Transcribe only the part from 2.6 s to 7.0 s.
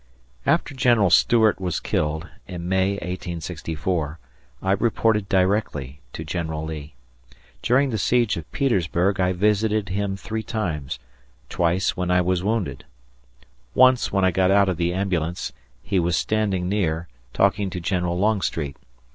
May, 1864, I reported directly to General Lee.